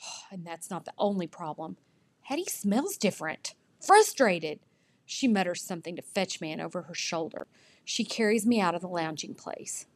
And 0.30 0.44
that's 0.44 0.70
not 0.70 0.84
the 0.84 0.92
only 0.98 1.26
problem. 1.26 1.76
Hattie 2.22 2.44
smells 2.44 2.96
different, 2.96 3.54
frustrated. 3.80 4.58
She 5.06 5.28
mutters 5.28 5.62
something 5.62 5.94
to 5.96 6.02
Fetchman 6.02 6.60
over 6.60 6.82
her 6.82 6.94
shoulder. 6.94 7.46
She 7.84 8.04
carries 8.04 8.44
me 8.44 8.60
out 8.60 8.74
of 8.74 8.80
the 8.80 8.88
lounging 8.88 9.34
place. 9.34 9.86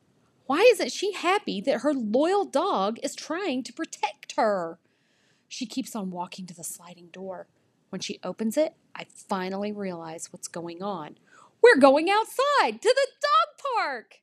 Why 0.46 0.60
isn't 0.72 0.92
she 0.92 1.12
happy 1.12 1.60
that 1.62 1.80
her 1.80 1.92
loyal 1.92 2.44
dog 2.44 2.98
is 3.02 3.14
trying 3.14 3.62
to 3.64 3.72
protect 3.72 4.34
her? 4.36 4.78
She 5.48 5.66
keeps 5.66 5.96
on 5.96 6.10
walking 6.10 6.46
to 6.46 6.54
the 6.54 6.64
sliding 6.64 7.08
door. 7.08 7.48
When 7.90 8.00
she 8.00 8.20
opens 8.22 8.56
it, 8.56 8.74
I 8.94 9.06
finally 9.28 9.72
realize 9.72 10.32
what's 10.32 10.48
going 10.48 10.82
on. 10.82 11.18
We're 11.62 11.78
going 11.78 12.08
outside 12.08 12.80
to 12.80 12.94
the 12.94 13.06
dog 13.20 13.74
park. 13.76 14.20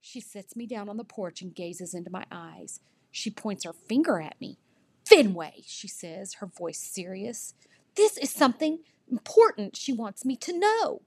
She 0.00 0.20
sits 0.20 0.54
me 0.54 0.66
down 0.66 0.88
on 0.88 0.96
the 0.96 1.04
porch 1.04 1.42
and 1.42 1.54
gazes 1.54 1.94
into 1.94 2.10
my 2.10 2.24
eyes. 2.30 2.80
She 3.10 3.30
points 3.30 3.64
her 3.64 3.72
finger 3.72 4.20
at 4.20 4.40
me. 4.40 4.58
Fenway, 5.04 5.62
she 5.66 5.88
says, 5.88 6.34
her 6.34 6.46
voice 6.46 6.78
serious. 6.78 7.54
This 7.96 8.16
is 8.18 8.30
something 8.30 8.80
important 9.10 9.76
she 9.76 9.92
wants 9.92 10.24
me 10.24 10.36
to 10.36 10.58
know. 10.58 11.02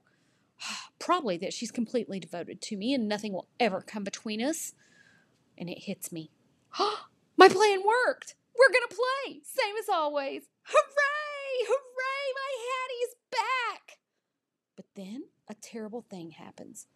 Probably 0.98 1.36
that 1.38 1.54
she's 1.54 1.70
completely 1.70 2.20
devoted 2.20 2.60
to 2.62 2.76
me 2.76 2.92
and 2.92 3.08
nothing 3.08 3.32
will 3.32 3.48
ever 3.58 3.80
come 3.80 4.04
between 4.04 4.42
us. 4.42 4.74
And 5.56 5.70
it 5.70 5.84
hits 5.84 6.12
me. 6.12 6.30
my 7.36 7.48
plan 7.48 7.82
worked. 7.84 8.34
We're 8.58 8.72
to 8.88 8.94
play, 8.94 9.40
same 9.42 9.76
as 9.80 9.88
always. 9.88 10.44
Hooray! 10.64 11.13
Hooray! 11.66 12.32
My 12.34 12.52
Hattie's 12.68 13.14
back! 13.30 13.98
But 14.76 14.86
then 14.94 15.24
a 15.48 15.54
terrible 15.54 16.02
thing 16.02 16.30
happens. 16.30 16.86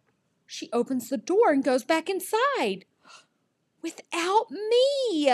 She 0.45 0.69
opens 0.73 1.09
the 1.09 1.17
door 1.17 1.51
and 1.51 1.63
goes 1.63 1.83
back 1.83 2.09
inside. 2.09 2.85
Without 3.81 4.51
me! 4.51 5.31